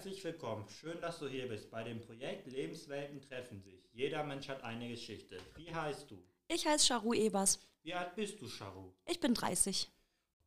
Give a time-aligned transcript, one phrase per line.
[0.00, 0.66] Herzlich willkommen.
[0.66, 3.86] Schön, dass du hier bist bei dem Projekt Lebenswelten treffen sich.
[3.92, 5.36] Jeder Mensch hat eine Geschichte.
[5.56, 6.16] Wie heißt du?
[6.48, 7.60] Ich heiße Charu Ebers.
[7.82, 8.94] Wie alt bist du, Charu?
[9.04, 9.90] Ich bin 30.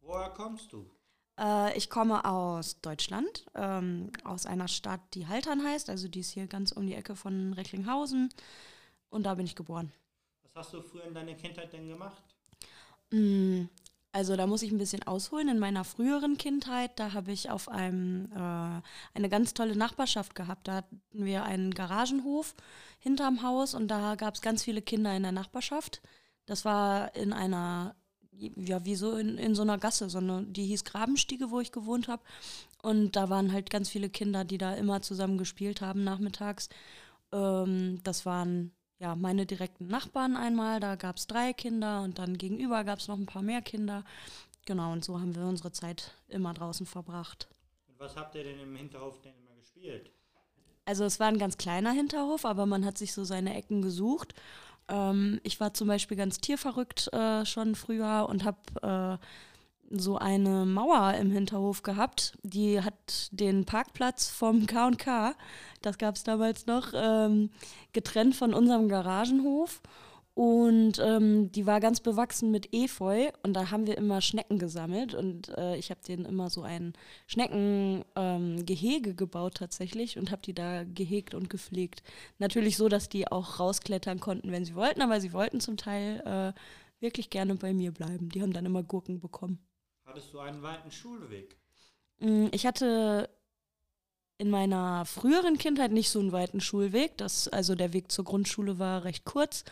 [0.00, 0.90] Woher kommst du?
[1.38, 5.90] Äh, ich komme aus Deutschland, ähm, aus einer Stadt, die Haltern heißt.
[5.90, 8.30] Also die ist hier ganz um die Ecke von Recklinghausen.
[9.10, 9.92] Und da bin ich geboren.
[10.44, 12.24] Was hast du früher in deiner Kindheit denn gemacht?
[14.14, 15.48] Also da muss ich ein bisschen ausholen.
[15.48, 18.82] In meiner früheren Kindheit, da habe ich auf einem äh,
[19.14, 20.68] eine ganz tolle Nachbarschaft gehabt.
[20.68, 22.54] Da hatten wir einen Garagenhof
[22.98, 26.02] hinterm Haus und da gab es ganz viele Kinder in der Nachbarschaft.
[26.44, 27.94] Das war in einer,
[28.32, 31.72] ja, wie so in, in so einer Gasse, so eine, die hieß Grabenstiege, wo ich
[31.72, 32.22] gewohnt habe.
[32.82, 36.68] Und da waren halt ganz viele Kinder, die da immer zusammen gespielt haben nachmittags.
[37.32, 42.38] Ähm, das waren ja, meine direkten Nachbarn einmal, da gab es drei Kinder und dann
[42.38, 44.04] gegenüber gab es noch ein paar mehr Kinder.
[44.64, 47.48] Genau, und so haben wir unsere Zeit immer draußen verbracht.
[47.88, 50.12] Und was habt ihr denn im Hinterhof denn immer gespielt?
[50.84, 54.34] Also es war ein ganz kleiner Hinterhof, aber man hat sich so seine Ecken gesucht.
[54.86, 59.26] Ähm, ich war zum Beispiel ganz tierverrückt äh, schon früher und habe äh,
[59.92, 62.36] so eine Mauer im Hinterhof gehabt.
[62.42, 65.34] Die hat den Parkplatz vom K&K,
[65.82, 67.50] das gab es damals noch, ähm,
[67.92, 69.82] getrennt von unserem Garagenhof.
[70.34, 75.12] Und ähm, die war ganz bewachsen mit Efeu und da haben wir immer Schnecken gesammelt
[75.12, 76.94] und äh, ich habe denen immer so ein
[77.26, 82.02] Schneckengehege ähm, gebaut tatsächlich und habe die da gehegt und gepflegt.
[82.38, 86.22] Natürlich so, dass die auch rausklettern konnten, wenn sie wollten, aber sie wollten zum Teil
[86.24, 86.58] äh,
[87.02, 88.30] wirklich gerne bei mir bleiben.
[88.30, 89.58] Die haben dann immer Gurken bekommen.
[90.12, 91.56] Hattest du einen weiten Schulweg?
[92.18, 93.30] Mm, ich hatte
[94.36, 97.16] in meiner früheren Kindheit nicht so einen weiten Schulweg.
[97.16, 99.64] Das, also der Weg zur Grundschule war recht kurz.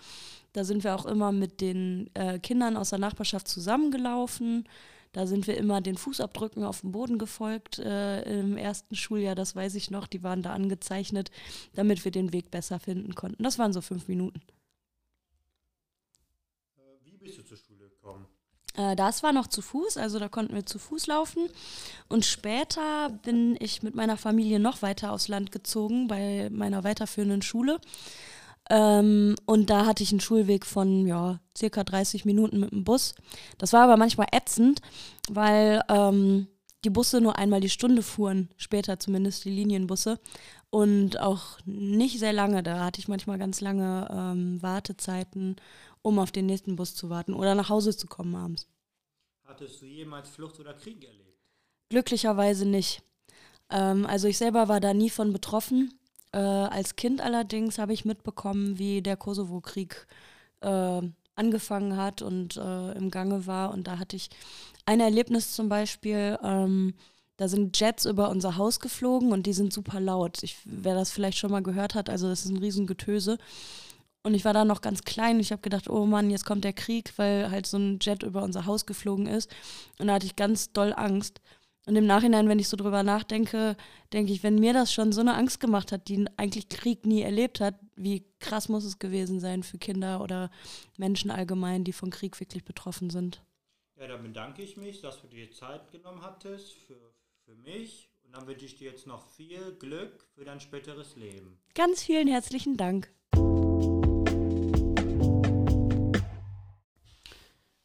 [0.54, 4.66] Da sind wir auch immer mit den äh, Kindern aus der Nachbarschaft zusammengelaufen.
[5.12, 9.54] Da sind wir immer den Fußabdrücken auf dem Boden gefolgt äh, im ersten Schuljahr, das
[9.54, 10.06] weiß ich noch.
[10.06, 11.30] Die waren da angezeichnet,
[11.74, 13.42] damit wir den Weg besser finden konnten.
[13.42, 14.40] Das waren so fünf Minuten.
[16.78, 17.69] Äh, wie bist du zur Schule
[18.96, 21.48] das war noch zu Fuß, also da konnten wir zu Fuß laufen.
[22.08, 27.42] Und später bin ich mit meiner Familie noch weiter aufs Land gezogen, bei meiner weiterführenden
[27.42, 27.80] Schule.
[28.70, 33.14] Ähm, und da hatte ich einen Schulweg von ja, circa 30 Minuten mit dem Bus.
[33.58, 34.80] Das war aber manchmal ätzend,
[35.28, 36.46] weil ähm,
[36.84, 40.18] die Busse nur einmal die Stunde fuhren, später zumindest die Linienbusse.
[40.70, 42.62] Und auch nicht sehr lange.
[42.62, 45.56] Da hatte ich manchmal ganz lange ähm, Wartezeiten
[46.02, 48.66] um auf den nächsten Bus zu warten oder nach Hause zu kommen abends.
[49.44, 51.38] Hattest du jemals Flucht oder Krieg erlebt?
[51.88, 53.02] Glücklicherweise nicht.
[53.68, 55.92] Ähm, also ich selber war da nie von betroffen.
[56.32, 60.06] Äh, als Kind allerdings habe ich mitbekommen, wie der Kosovo-Krieg
[60.60, 61.02] äh,
[61.34, 63.72] angefangen hat und äh, im Gange war.
[63.72, 64.30] Und da hatte ich
[64.86, 66.38] ein Erlebnis zum Beispiel.
[66.42, 66.94] Ähm,
[67.36, 70.42] da sind Jets über unser Haus geflogen und die sind super laut.
[70.42, 73.38] Ich, wer das vielleicht schon mal gehört hat, also das ist ein Riesengetöse.
[74.22, 75.40] Und ich war da noch ganz klein.
[75.40, 78.42] Ich habe gedacht, oh Mann, jetzt kommt der Krieg, weil halt so ein Jet über
[78.42, 79.50] unser Haus geflogen ist.
[79.98, 81.40] Und da hatte ich ganz doll Angst.
[81.86, 83.76] Und im Nachhinein, wenn ich so drüber nachdenke,
[84.12, 87.22] denke ich, wenn mir das schon so eine Angst gemacht hat, die eigentlich Krieg nie
[87.22, 90.50] erlebt hat, wie krass muss es gewesen sein für Kinder oder
[90.98, 93.42] Menschen allgemein, die von Krieg wirklich betroffen sind.
[93.98, 97.14] Ja, dann bedanke ich mich, dass du dir Zeit genommen hattest für,
[97.44, 98.10] für mich.
[98.24, 101.58] Und dann wünsche ich dir jetzt noch viel Glück für dein späteres Leben.
[101.74, 103.10] Ganz vielen herzlichen Dank.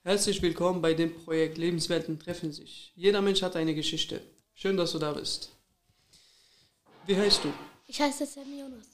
[0.05, 2.93] Herzlich willkommen bei dem Projekt Lebenswelten treffen sich.
[2.95, 4.21] Jeder Mensch hat eine Geschichte.
[4.53, 5.49] Schön, dass du da bist.
[7.07, 7.51] Wie heißt du?
[7.87, 8.85] Ich heiße Semionas.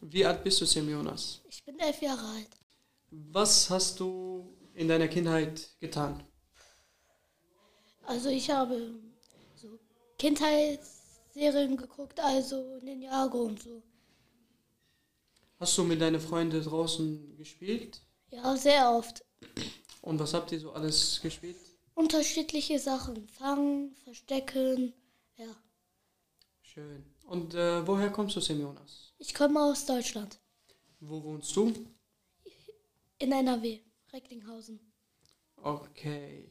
[0.00, 1.40] Wie alt bist du, Semionas?
[1.50, 2.50] Ich bin elf Jahre alt.
[3.10, 6.22] Was hast du in deiner Kindheit getan?
[8.06, 8.94] Also ich habe
[9.56, 9.80] so
[10.16, 13.82] Kindheitsserien geguckt, also Ninjago und so.
[15.58, 18.00] Hast du mit deinen Freunden draußen gespielt?
[18.30, 19.24] Ja, sehr oft.
[20.02, 21.56] Und was habt ihr so alles gespielt?
[21.94, 23.28] Unterschiedliche Sachen.
[23.28, 24.92] Fangen, verstecken,
[25.36, 25.56] ja.
[26.60, 27.04] Schön.
[27.26, 29.14] Und äh, woher kommst du, Semionas?
[29.18, 30.38] Ich komme aus Deutschland.
[31.00, 31.72] Wo wohnst du?
[33.18, 33.78] In NRW,
[34.12, 34.80] Recklinghausen.
[35.56, 36.50] Okay.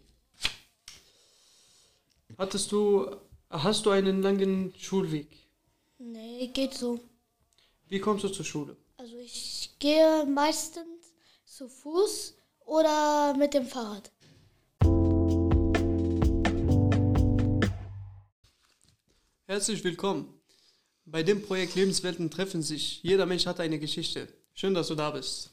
[2.37, 3.13] Hattest du,
[3.49, 5.27] hast du einen langen Schulweg?
[5.97, 6.99] Nee, geht so.
[7.87, 8.77] Wie kommst du zur Schule?
[8.95, 11.13] Also ich gehe meistens
[11.45, 12.35] zu Fuß
[12.65, 14.11] oder mit dem Fahrrad.
[19.45, 20.41] Herzlich willkommen.
[21.05, 23.03] Bei dem Projekt Lebenswelten treffen sich.
[23.03, 24.27] Jeder Mensch hat eine Geschichte.
[24.53, 25.51] Schön, dass du da bist.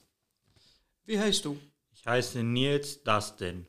[1.04, 1.58] Wie heißt du?
[1.90, 3.66] Ich heiße Nils Dustin.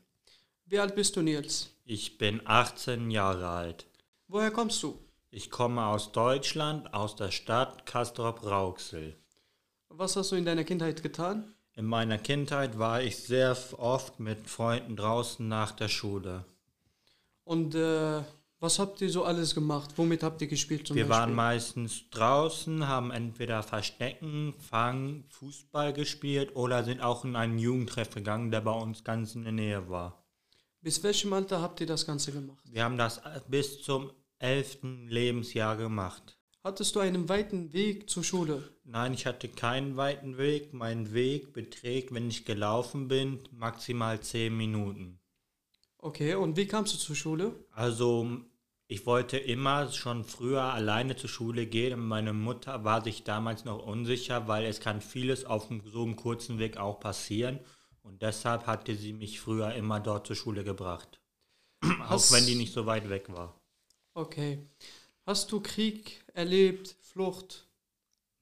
[0.66, 1.70] Wie alt bist du, Nils?
[1.84, 3.86] Ich bin 18 Jahre alt.
[4.28, 4.98] Woher kommst du?
[5.32, 9.16] Ich komme aus Deutschland, aus der Stadt Castrop-Rauxel.
[9.88, 11.54] Was hast du in deiner Kindheit getan?
[11.80, 16.44] In meiner Kindheit war ich sehr oft mit Freunden draußen nach der Schule.
[17.44, 18.20] Und äh,
[18.58, 19.92] was habt ihr so alles gemacht?
[19.96, 21.36] Womit habt ihr gespielt zum Wir waren Beispiel?
[21.36, 28.50] meistens draußen, haben entweder Verstecken, Fangen, Fußball gespielt oder sind auch in einen Jugendtreff gegangen,
[28.50, 30.22] der bei uns ganz in der Nähe war.
[30.82, 32.62] Bis welchem Alter habt ihr das Ganze gemacht?
[32.70, 34.80] Wir haben das bis zum 11.
[35.06, 36.36] Lebensjahr gemacht.
[36.62, 38.68] Hattest du einen weiten Weg zur Schule?
[38.84, 40.74] Nein, ich hatte keinen weiten Weg.
[40.74, 45.18] Mein Weg beträgt, wenn ich gelaufen bin, maximal 10 Minuten.
[45.98, 47.54] Okay, und wie kamst du zur Schule?
[47.72, 48.28] Also
[48.88, 53.64] ich wollte immer schon früher alleine zur Schule gehen und meine Mutter war sich damals
[53.64, 57.58] noch unsicher, weil es kann vieles auf so einem kurzen Weg auch passieren
[58.02, 61.20] und deshalb hatte sie mich früher immer dort zur Schule gebracht.
[61.82, 63.58] auch Hast- wenn die nicht so weit weg war.
[64.14, 64.58] Okay.
[65.26, 67.66] Hast du Krieg erlebt, Flucht?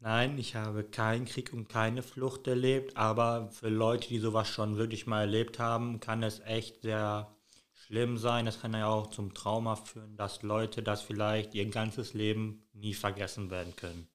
[0.00, 4.76] Nein, ich habe keinen Krieg und keine Flucht erlebt, aber für Leute, die sowas schon
[4.76, 7.35] wirklich mal erlebt haben, kann es echt sehr
[7.75, 8.46] schlimm sein.
[8.46, 12.94] Es kann ja auch zum Trauma führen, dass Leute das vielleicht ihr ganzes Leben nie
[12.94, 14.08] vergessen werden können.